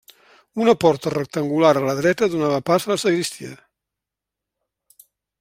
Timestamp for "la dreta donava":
1.89-2.63